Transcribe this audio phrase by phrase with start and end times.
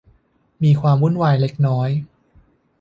[0.63, 1.89] มีความวุ่นวายเล็กน้อย